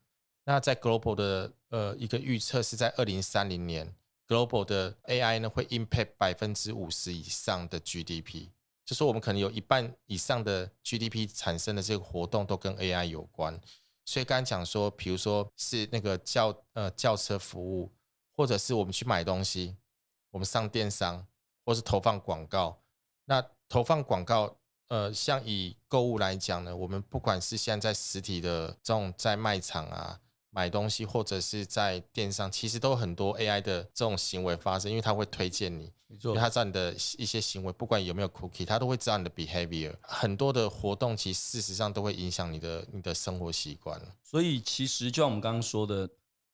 [0.44, 3.92] 那在 global 的呃一个预测是在二零三零年
[4.28, 8.50] ，global 的 AI 呢会 impact 百分之五十以上的 GDP，
[8.84, 13.60] 就说我们可能有一半以上的 GDP 产生的这个活动都跟 AI 有关。
[14.06, 17.92] 所以刚才讲说，比如说是那个叫呃轿车服务，
[18.36, 19.76] 或者是我们去买东西，
[20.30, 21.26] 我们上电商，
[21.64, 22.80] 或是投放广告。
[23.24, 24.56] 那投放广告，
[24.88, 30.20] 呃，像以购物来讲呢，我们不管是现在在实体的这种在卖场啊。
[30.56, 35.92] 买东西或者是在电商，其实都有很多 AI 的这种行为发生，因为它会推荐你，
[36.34, 39.94] 它知道你的一些行为，不管有没有 cookie，它都会知道你的 behavior。
[40.00, 44.00] 很多的活动其实事实上都会影响你的你的生活习惯。
[44.22, 46.08] 所以其实就像我们刚刚说的，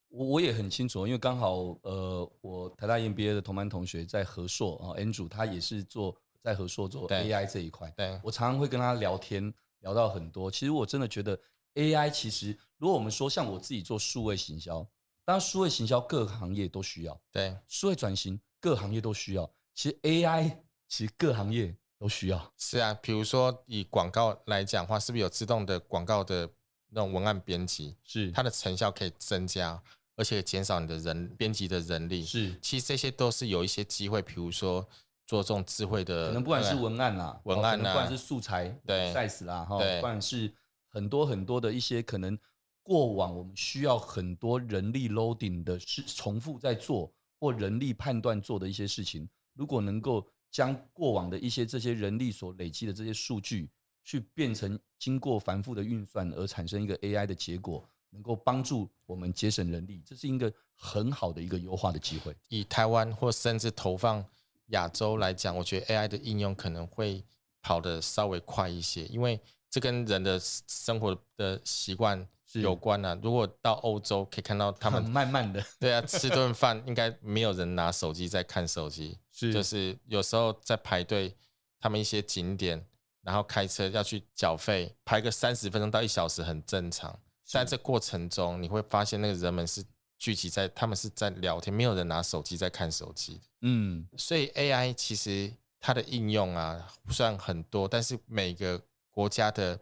[0.09, 10.51] 我我也很清楚，因为刚好呃，我台大 EMBA 的同班同学在和硕啊，Andrew 他也是做在和硕做 AI 这一块，对，我常常会跟他聊天，聊到很多。
[10.51, 11.39] 其实我真的觉得
[11.75, 12.59] AI 其实。
[12.79, 14.85] 如果我们说像我自己做数位行销，
[15.25, 20.57] 当然数位行销各行业都需要，对，数位转型各行业都需要，其实 AI
[20.89, 22.53] 其实各行业都需要。
[22.59, 26.51] 是啊，比如说以广告来讲的话，是不是有自动的广告的
[26.89, 27.97] 那种文案编辑？
[28.03, 29.81] 是，它的成效可以增加，
[30.17, 32.25] 而且减少你的人编辑的人力。
[32.25, 34.85] 是，其实这些都是有一些机会，比如说
[35.25, 40.53] 做这种智慧的，可能不管是文案啦，文案啦，不管是素材，对，size 啦，哈，不管是
[40.93, 42.39] 很多很多的一些可能。
[42.85, 53.71] 过往我们需要很多人力 loading 的是重复在做或人力判断做的一些事情，如果能够将过往的一些这些人力所累积的这些数据，
[54.03, 62.37] 去变成经过繁复的运算而产生一个 AI 的结果，能够帮助我们节省人力，这是一个很好的一个优化的机会。
[62.49, 64.27] 以台湾或甚至投放
[64.71, 67.23] 亚洲来讲，我觉得 AI 的应用可能会
[67.63, 69.41] 跑得稍微快一些，因为
[69.73, 72.29] 这跟人的生活的习惯。
[72.61, 81.35] 有关啊，如果到欧洲可以看到他们慢慢的， 对啊，吃顿饭应该没有人拿手机在看手机， 是就是有时候在排队，
[81.81, 82.87] 他们一些景点，
[83.23, 87.19] 然后开车要去缴费，排个三十分钟到一小时很正常。
[87.43, 89.83] 在这过程中，你会发现那个人们是
[90.19, 93.41] 聚集在，他们是在聊天，没有人拿手机在看手机。
[93.63, 98.79] 嗯，所以 AI 其实它的应用啊，不算很多，但是每个
[99.13, 99.79] 国家的。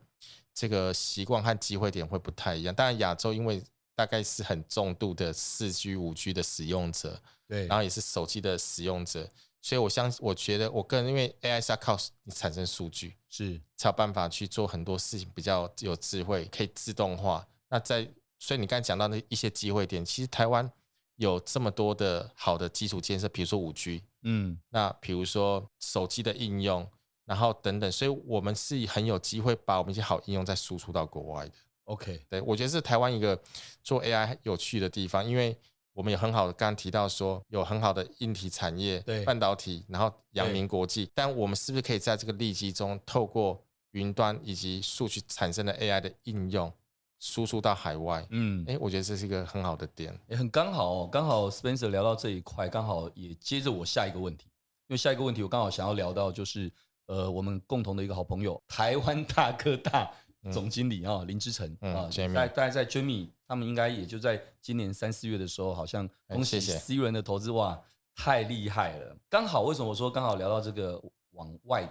[0.53, 2.75] 这个习惯和机会点会不太一样。
[2.75, 3.62] 当然，亚洲因为
[3.95, 9.31] 大概是很重度的四 G、五 G 的使用者，对，然后也是手机的使用者，
[9.62, 17.47] 所以我相信，我觉得我个人因为 AI 是要靠你产生数据，是才有办法去做很多事情，比较有智慧，可以自动化。
[17.69, 18.07] 那在
[18.38, 20.71] 所以你刚才讲到的一些机会点，其实台湾
[21.16, 26.87] 有这么多的好的基础建设，比如说五 G，嗯，那比如说手机的应用，
[27.31, 31.53] 然后等等，所以我们是很有机会把我们一些好应用再输出到国外的。
[31.85, 33.40] OK，对，我觉得是台湾一个
[33.85, 35.57] 做 AI 有趣的地方，因为
[35.93, 43.62] 我们有很好的，刚刚提到说有很好的硬体产业，对，半导体，然后扬名国际，但我们是不是可以在这个利基中，透过
[43.93, 46.73] 云端以及数据产生的 AI 的应用，
[47.21, 48.27] 输出到海外？
[48.31, 54.47] 嗯，哎，我觉得这是一个很好的点，也很刚好哦，刚好 Spencer 聊到这一块，刚好也接着我下一个问题，
[54.88, 56.69] 因为下一个问题我刚好想要聊到就是，
[57.11, 60.11] 呃，我们共同的一个好朋友， 台湾大哥大。
[60.51, 67.79] 总经理啊，林之诚啊，大大概在 Jamie，他们应该也就在今年三四月的时候，好像恭喜 C 轮的投资哇，
[68.14, 69.14] 太厉害了！
[69.29, 70.99] 刚好为什么我说刚好聊到这个
[71.33, 71.87] 往外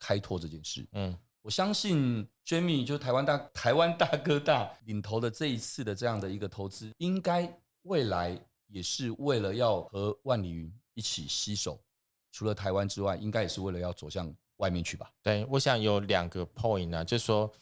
[0.00, 0.84] 开拓这件事？
[0.94, 11.80] 嗯，我相信 Jamie 就台湾大 台湾大哥大领头的这一次的这样的一个投资，应该未来也是为了要和万里云一起携手，
[12.32, 15.12] 除了台湾之外，应该也是为了要走向外面去吧？
[15.22, 17.52] 对，我想有两个 point 呢，就是说。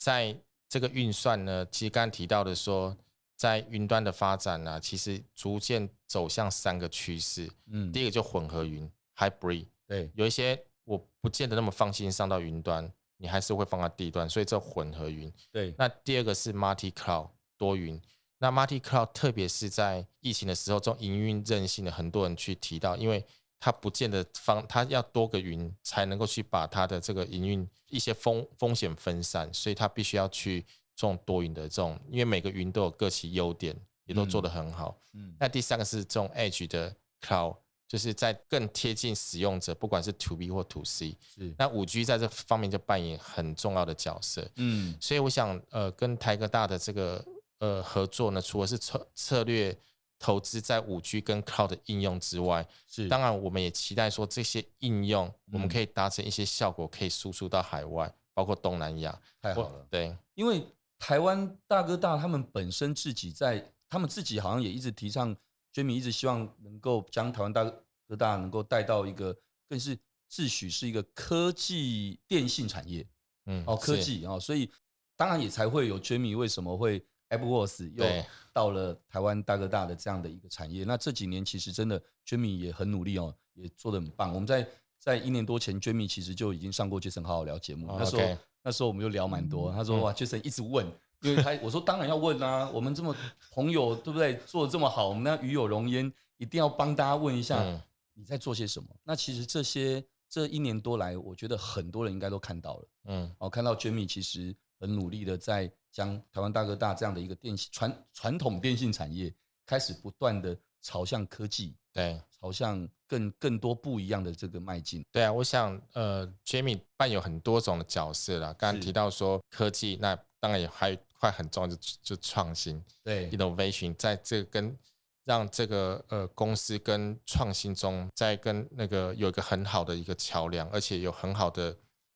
[0.00, 0.32] 在
[0.68, 2.96] 这个运算呢，其实刚刚提到的说，
[3.34, 7.50] 在云端的发展呢，其实逐渐走向三个趋势。
[7.66, 15.32] 嗯，第一个就混合云 （hybrid），对，有一些我不见得那么放心上到云端，你还是会放在地端，所以这混合云。
[15.50, 18.00] 对，那第二个是 multi cloud 多云。
[18.38, 23.26] 那 multi cloud 特别是在疫情的时候，这种营运韧性的很多人去提到，因为
[23.60, 30.62] 它不见得方，它要多个云才能够去把它的这个营运一些风风险分散，所以它必须要去
[30.94, 34.96] 这种多云的这种，因为每个云都有各其优点，也都做得很好。
[35.14, 37.56] 嗯，那第三个是这种 edge 的 cloud，
[37.88, 41.16] 就是在更贴近使用者，不管是 to B 或 to C。
[41.34, 44.48] 是，那五 G 在这方面就扮演很重要的角色。
[44.56, 47.24] 嗯，所以我想，呃，跟台哥大的这个
[47.58, 49.76] 呃合作呢，除了是策策略。
[50.18, 53.08] 投资在五 G 跟 Cloud 的应用之外，是。
[53.08, 59.20] 当然我们也期待说这些应用我们可以达成一些效果，可以输出到海外，包括东南亚。
[59.40, 60.66] 太好了，对，因为
[60.98, 65.34] 台湾大哥大他们本身自己在，他们自己好像也一直提倡
[65.72, 67.64] ，Jamie 一直希望能够将台湾大
[68.06, 69.36] 哥大能够带到一个
[69.68, 73.06] 更是自诩是一个科技电信产业，
[73.46, 74.68] 嗯，哦，科技啊，所以
[75.16, 78.04] 当然也才会有 Jamie 为什么会 AppWorks 又。
[78.50, 84.34] 到了台湾大哥大的这样的一个产业，那这几年其实真的 Jamie 也很努力哦，也做得很棒。
[84.34, 84.66] 我们在
[84.98, 89.70] 在一年多前，Jamie 其实就已经上过 Jason 好好聊节目，那时候那时候我们就聊蛮多。
[89.70, 90.84] 他说哇，Jason 一直问，
[91.20, 93.14] 因为他我说当然要问啊，我们这么
[93.52, 94.36] 朋友对不对？
[94.38, 97.80] 做的这么好，我们那与有荣焉，一定要帮大家问一下
[98.14, 98.88] 你在做些什么。
[99.04, 105.70] 那其实这些这一年多来，我觉得很多人应该都看到了，嗯，哦，看到 Jamie 其实很努力的在。
[105.90, 109.34] 将台湾大哥大这样的一个电信传传统电信产业
[109.66, 115.04] 开始不断的朝向科技，对，朝向更更多不一样的这个迈进。
[115.10, 118.54] 对啊，我想呃，Jamie 扮有很多种的角色啦。
[118.54, 124.78] 刚刚提到说科技，那当然也还块很重要的就就创新，对，innovation，在这个跟
[125.24, 131.72] 让这个呃公司跟创新中，在跟那个有一个很好的一个桥梁，而且有很好的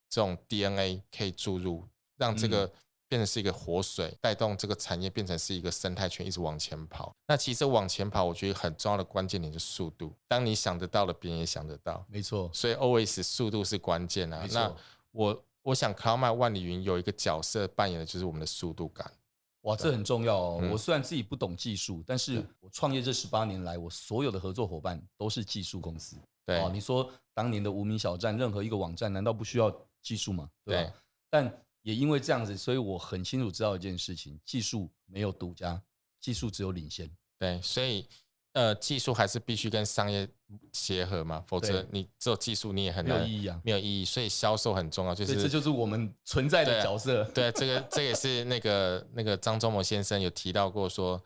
[0.08, 2.64] 这种 DNA 可以注入，让这个。
[2.66, 2.72] 嗯
[3.12, 7.14] 变成是一个活水，带动这个产业变成是一个生态圈，一直往前跑。
[7.26, 10.14] 那其实往前跑，我觉得很重要的关键点就是速度。
[10.26, 12.02] 当你想得到的，别人也想得到。
[12.08, 14.46] 没错，所以 always 速度是关键啊。
[14.52, 14.74] 那
[15.10, 19.12] 我我想 CloudMile 万里云有一个角色扮演的就是我们的速度感。
[19.60, 20.60] 哇，这很重要哦。
[20.62, 26.16] 嗯、我虽然自己不懂技术，但是我创业这十八年来，我所有的合作伙伴都是技术公司。
[26.46, 29.70] 对，哦，你说当年的无名小站，任何一个网站，难道不需要
[30.00, 30.48] 技术吗？
[30.64, 30.92] 对，对，
[31.28, 35.82] 但也因为这样子，所以我很清楚知道一件事情：技术没有独家，
[36.20, 37.10] 技术只有领先。
[37.38, 38.06] 对，所以
[38.52, 40.28] 呃，技术还是必须跟商业
[40.70, 44.04] 结合嘛，否则你只有技术你也很难，没有意义啊，没有意义。
[44.04, 47.24] 所以销售很重要，就是这就是我们存在的角色。
[47.34, 51.22] 对，对，这个这也是那个那个张忠谋先生有提到过，说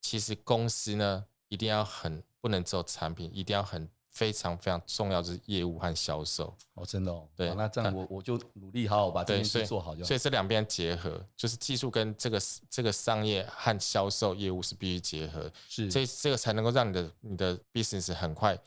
[0.00, 3.88] 其实公司呢一定要很不能只有产品，一定要很。
[4.18, 10.08] 非常非常重要就是业务和销售哦，真的哦，对，那这样我我就努力好好把这件事做好就好。
[10.08, 18.58] 所以这两边结合，就是技术跟这个这个商业和销售业务是必须结合，是，所以这个才能够让你的你的 business 很快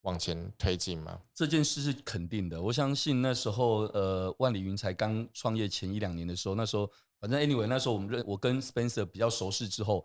[0.00, 1.20] 往前推进嘛。
[1.34, 6.90] 这件事是肯定的，我相信那时候呃，万里云才刚创业前一两年的时候，那时候
[7.20, 10.02] 反正 anyway 那时候我们认我跟 Spencer 比较熟识之后。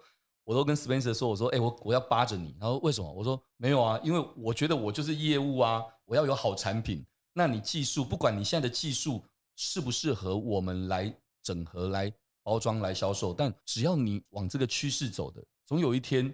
[0.49, 2.55] 我都跟 Spencer 说，我说，哎、我我要扒着你。
[2.59, 3.13] 然后为什么？
[3.13, 7.05] 我说没有啊，因为我觉得我就是业务啊，我要有好产品。
[7.33, 9.23] 那你技术，不管你现在的技术
[9.55, 16.33] 适不适合我们来整合、来包装、来销售，但只要你往这个趋势走的，总有一天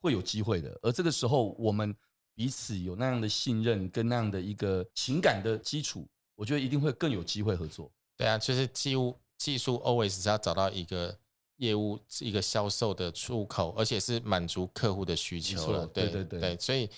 [0.00, 0.78] 会有机会的。
[0.80, 1.92] 而这个时候，我们
[2.36, 7.90] 彼此有那样的信任跟那样的一个情感的基础，我觉得一定会更有机会合作。
[8.16, 11.18] 对啊，就是技术技术 always 是要找到一个
[11.58, 15.86] 业务一个销售的出口，而且是满足客户的需求了。
[15.86, 16.90] 对对对对，所以。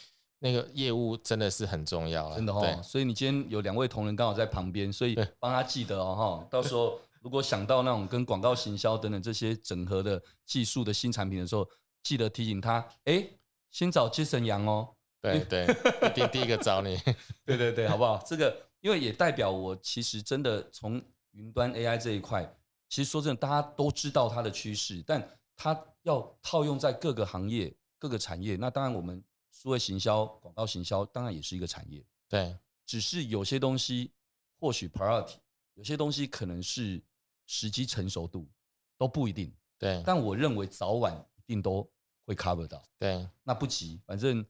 [0.43, 2.83] 那个业务真的是很重要啊，真的哈、哦。
[2.83, 6.49] 所以你今天有两位同仁刚好在旁边，所以帮他记得哦哈。
[6.51, 11.69] 到时候如果想到那种跟广告行销等等这些整合的技术的新产品的时候，
[12.03, 13.23] 记得提醒他，哎，
[13.71, 14.89] 先找 Jason 杨哦。
[15.21, 15.67] 对对，
[16.09, 16.99] 一定第一个找你。
[17.45, 18.17] 对对对，好不好？
[18.27, 22.51] 这个因为也代表我其实真的从云端 AI 这一块，
[22.91, 25.27] 其实说真的，大家都知道它的趋势，但
[25.57, 29.25] 它要套用在各个行业、各个产业，那当然我们。
[29.53, 32.57] 数位行销、广告行销当然也是一个产业，对。
[32.87, 34.11] 只是有些东西
[34.59, 35.35] 或许 priority，
[35.75, 37.03] 有些东西可能是
[37.45, 38.49] 时机成熟度
[38.97, 40.03] 都不一定，对。
[40.07, 41.87] 但我认为早晚一定都
[42.25, 43.29] 会 cover 到，对。
[43.43, 44.43] 那不急，反正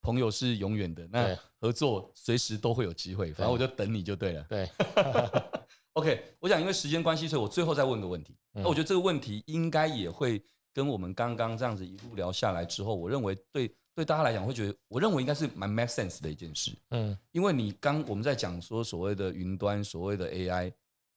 [0.00, 4.70] 朋友是永远的，那合作随时都会有机会，反正我就等你就对了，对。
[5.94, 8.36] OK，我想因为时间关系，所以我最后再问个问题。
[8.52, 10.40] 那我觉得这个问题应该也会
[10.72, 13.74] 跟我们刚刚这样子一路聊下来之后，我认为对。
[13.96, 20.72] 对大家来讲，会觉得我认为应该是蛮 make sense 的一件事，嗯，因为你刚我们在讲说所谓的云端，所谓的 AI，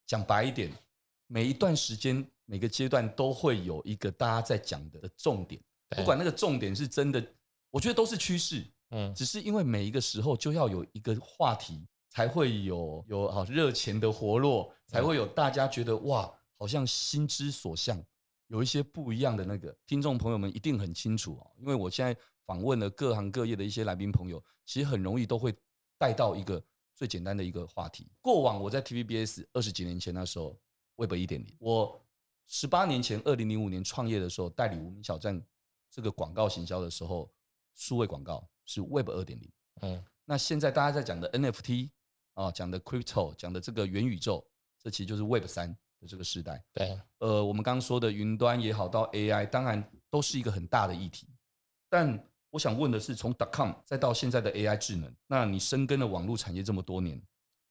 [0.05, 0.71] 讲白一点，
[1.25, 5.59] 每一段时间每个阶段都会有一个大家在讲的重点，
[5.95, 7.19] 不管那个重点是真的，
[7.71, 11.83] 我觉得都是趋势，嗯，只是因为每一个时候就要有一个话题，
[12.17, 18.03] 才会有有好热钱的活络，才会有大家觉得哇，好像心之所向，
[18.47, 22.17] 有一些不一样的那个听众朋友们一定很清楚哦，因为我现在。
[22.47, 25.53] 访问了各行各业的一些来宾朋友，其实很容易都会
[25.97, 26.63] 带到一个
[26.95, 28.09] 最简单的一个话题。
[28.21, 30.57] 过往我在 TVBS 二十几年前那时候
[30.95, 32.01] ，Web 一点零；我
[32.47, 35.45] 十八年前二零零五年创业的时候，代理无名小站
[35.91, 37.29] 这个广告行销的时候，
[37.75, 39.51] 数位广告是 Web 二点零。
[39.81, 41.89] 嗯，那现在大家在讲的 NFT
[42.37, 44.45] 啊，讲的 Crypto，讲的这个元宇宙，
[44.79, 46.63] 这其实就是 Web 三的这个时代。
[46.71, 51.27] 对，呃，我们刚刚说的云端也好，到 AI，当然都是一个很大的议题，
[51.89, 57.19] 但我想问的是，从 .com 再到现在的 AI 智能，那你深耕了网络产业这么多年，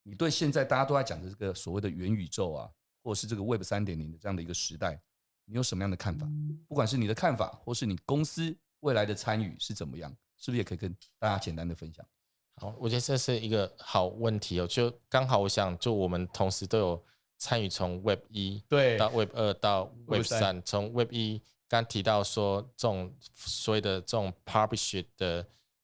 [0.03, 2.69] 你对现在大家都在讲的这个所谓的元宇宙啊，
[3.05, 5.01] 或者是这个 Web 三点零的这样的一个时代，
[5.45, 6.29] 你有什么样的看法？
[6.67, 12.05] 不管是你的看法，或是你公司未来的参与是怎么样，是不是也可以跟大家简单的分享？
[12.57, 14.67] 好，我觉得这是一个好问题哦。
[14.67, 17.05] 就刚好我想，就我们同时都有
[17.39, 21.43] 参与从 Web 一对到 Web 二到 Web 三，从 Web 一。
[21.69, 25.43] 刚提到说，这种所谓的这种 partnership 的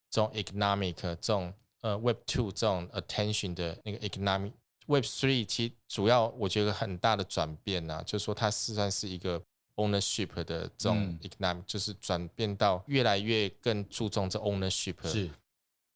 [0.08, 4.52] 这种 economic 这种呃 Web Two 这种 attention 的那个 economic
[4.86, 9.42] Web Three 其实主要我觉得很大的转变呢、啊，就是说它实际上是一个
[9.74, 14.94] ownership 的这种 economic，、嗯、就是转变到越来越更注重这 ownership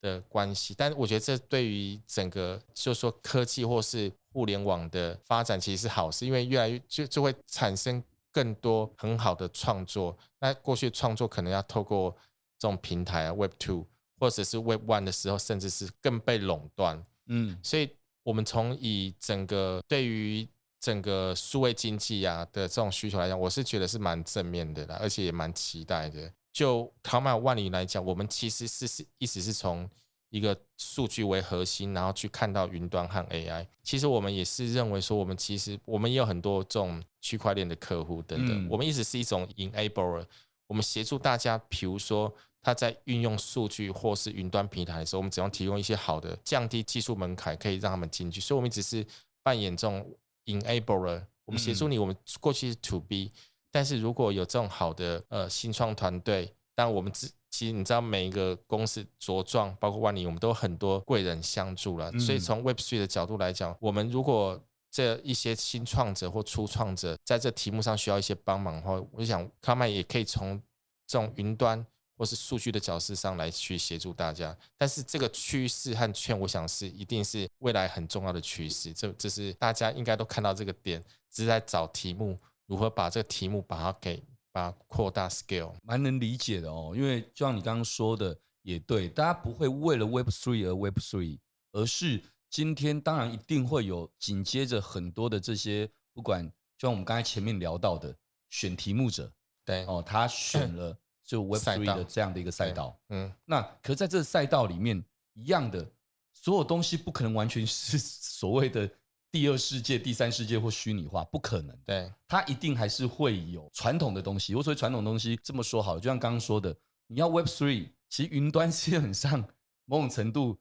[0.07, 0.75] 的关系。
[0.77, 8.03] 但是我觉得这对于整个就是说科技或是互联网的发展其实是好事，因为越来越就就会产生。
[8.37, 12.14] 更多很好的创作，那过去创作可能要透过
[12.59, 13.87] 这种平台啊，Web Two
[14.21, 17.03] 或者是 Web One 的时候，甚至是更被垄断。
[17.29, 17.88] 嗯，所以
[18.23, 20.47] 我们从以整个对于
[20.79, 26.31] 整个数位经济啊的这种需求来讲，我是觉得是蛮正面的啦，而且也蛮期待的。
[26.57, 29.87] 就考玛万里来讲，我们其实是是一直是从。
[30.31, 33.64] 一个数据为核心，然后去看到云端和 AI。
[33.85, 38.69] 其实我们也是认为说，我们其实我们也有很多这种区块链的客户等等。
[38.69, 40.27] 我们一直是一种 enabler，
[40.66, 48.40] 我们协助大家，比如说他在运用数据或是云端平台的时候，我们只要提供一些好的，降低技术门槛，可以让他们进去。
[48.40, 49.07] 所以，我们只是
[49.45, 50.05] 扮演这种
[50.47, 52.01] enabler，我们协助你。
[52.01, 53.31] 我们过去是 to B，
[53.76, 57.31] 但是如果有这种好的呃新创团队，但我们只。
[57.48, 62.12] 其实你知道，每一个公司茁壮，包括万里，我们都很多贵人相助了。
[62.18, 70.60] 所以从 Web3 的角度来讲，我们如果这一些新创者或初创者在这题目上需要一些帮忙的话，我想考玛也可以从
[71.06, 71.87] 这种云端
[72.18, 74.54] 或是数据的角色上来去协助大家。
[74.77, 78.92] 但是这个趋势和圈，我想是一定是未来很重要的趋势。
[78.92, 82.37] 这这是大家应该都看到这个点，只是在找题目，
[82.67, 84.23] 如何把这个题目把它给。
[84.56, 86.94] 把它扩大 scale，蛮能理解的哦。
[86.96, 91.38] 因为就像你刚刚说的，也对，大家不会为了 Web Three 而 Web Three，
[91.73, 96.42] 而是今天当然一定会有紧接着很多的这些，不管
[96.79, 98.17] 就像我们刚才前面聊到的
[98.48, 99.31] 选题目者，
[99.62, 105.04] 对哦，他选了就 Web Three 的这样的一个赛道，嗯，那可是在这个赛道里面，
[105.35, 105.87] 一样的
[106.33, 108.90] 所有东西不可能完全是所谓的
[109.31, 111.77] 第二世界、第三世界或虚拟化，不可能。
[111.85, 114.54] 对，它一定还是会有传统的东西。
[114.54, 119.46] 我所谓传统东西，这么说好了，就像刚刚说的，你要 Web Three，其实云端基本上
[119.85, 120.58] 某种程度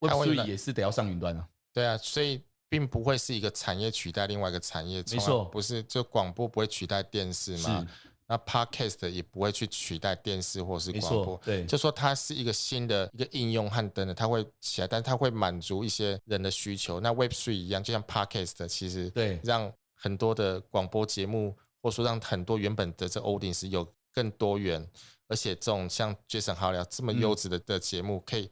[0.00, 1.48] Web Three 也是得要上云端啊。
[1.72, 2.42] 对啊，所以。
[2.66, 7.86] 并不会是一个产业取代另外一个产业，没错，不是就广播不会取代电视嘛？
[8.26, 17.00] 那 Podcast 也不会去取代电视或是广播，对，就说它是一个新的一个应用和等等，它会起来，但是它会满足一些人的需求。
[17.00, 24.88] 那 Web Three 一样，就像 Podcast 其实对让很多的广播节目，或者说让很多原本的这 Audience 有更多元，
[25.28, 28.50] 而且这种像 Jason 好聊这么优质的的节目可以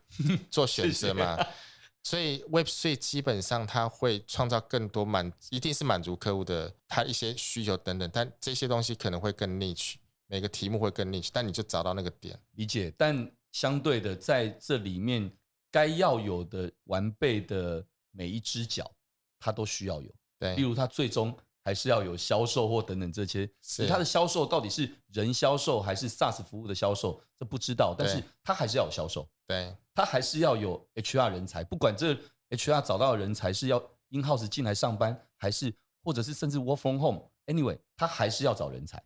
[0.51, 1.39] 做选择嘛？
[2.03, 9.95] 所以 Web3 基本上它会创造更多满，一定是满足客户的他一些需求等等，但这些东西可能会更 niche，
[10.27, 12.39] 每个题目会更 niche，但你就找到那个点。
[12.53, 15.33] 理解，但相对的，在这里面
[15.71, 18.91] 该要有的完备的每一只脚，
[19.39, 20.11] 它都需要有。
[20.39, 21.37] 对，例如它最终。
[21.65, 27.95] 还是要有销售或等等这些，是它的销售到底是人销售还是 SaaS 服务的销售，这不知道。
[27.97, 32.15] 但是它还是要有销售，对，他还是要有 HR 人才，不管这
[32.51, 33.79] HR 找到的人才是要
[34.11, 39.03] in house 进来上班，还是或者是甚至 work from home，anyway，他还是要找人才。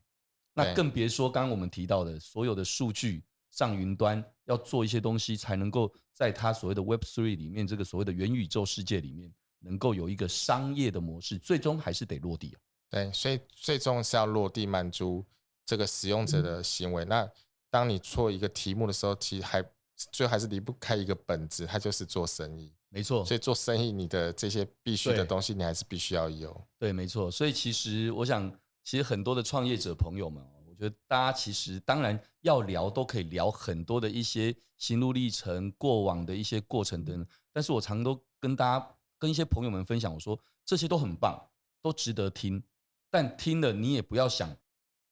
[0.54, 9.32] 那更别说刚刚我们提到的所有的数据上云端，要做一些东西，才能够在他所谓的 Web Three 里面这个所谓的元宇宙世界里面。
[9.60, 12.56] 能够有一个商业的模式，最终还是得落地啊。
[12.88, 15.24] 对，所以最终是要落地，满足
[15.64, 17.04] 这个使用者的行为。
[17.04, 17.30] 嗯、那
[17.68, 19.64] 当你做一个题目的时候，其实还
[20.12, 22.72] 最后还是离不开一个本质，它就是做生意。
[22.88, 26.66] 没错，所以做生意，你的这些必须的东西，你还是必须要有。
[26.78, 27.30] 对，没错。
[27.30, 28.50] 所以其实我想，
[28.84, 37.26] 其实很多的创业者朋友们，我觉得大家其实当然要聊，都可以聊很多的一些心路历程、过往的一些过程等等。
[37.52, 38.92] 但是我常都跟大家。
[39.18, 41.42] 跟一些朋友们分享，我说这些都很棒，
[41.80, 42.62] 都值得听，
[43.10, 44.54] 但听了你也不要想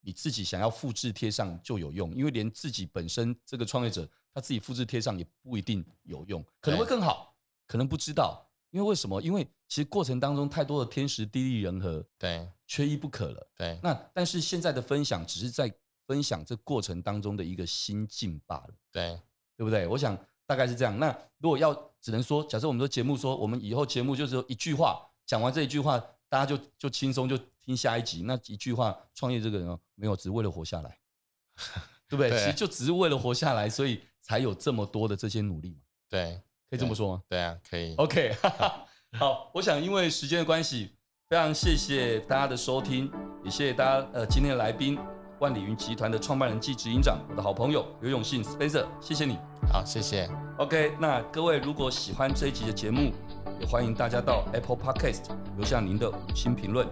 [0.05, 7.35] 你自己想要复制贴上就有用，因为连自己本身这个创业者他自己复制贴上也不一定有用，可能会更好，
[7.67, 9.21] 可能不知道，因为为什么？
[9.23, 13.79] 因为其实过程当中太多的天时地利人和，对，缺一不可了，对。
[13.83, 15.73] 那但是现在的分享只是在
[16.07, 19.21] 分享这过程当中的一个心境罢了，对，
[19.57, 19.87] 对不对？
[19.87, 20.99] 我想大概是这样。
[20.99, 21.91] 那如果要。
[22.05, 25.99] 只能说，假设我们的节目说，我们以后节目就只有一句话，讲完这一句话，
[26.35, 28.25] 大家就就轻松就听下一集。
[28.27, 30.99] 那一句话，创业这个人哦，没有，只是为了活下来，
[32.11, 32.29] 对不对？
[32.29, 35.83] 对其实就只是为了活下来，所以才有这么多的这些努力嘛。
[36.11, 37.23] 对，可以这么说吗？
[37.29, 37.95] 对，对啊，可以。
[37.95, 38.37] OK，
[39.17, 40.97] 好，我想因为时间的关系，
[41.29, 43.09] 非常谢谢大家的收听，
[43.45, 44.99] 也谢谢大家呃今天的来宾。
[45.41, 49.37] 万里云集团的创办人暨执行长，我的好朋友刘永信 Spencer，谢谢你。
[49.71, 50.29] 好，谢谢。
[50.59, 53.13] OK，那各位如果喜欢这一集的节目，
[53.61, 55.23] 也欢迎大家到 Apple Podcast
[55.57, 56.87] 留下您的五星评论。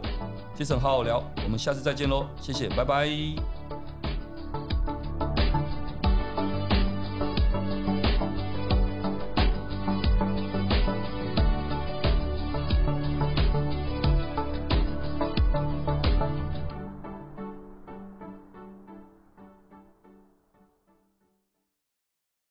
[0.55, 3.62] 杰森好好聊，我们下次再见喽，谢谢，拜拜。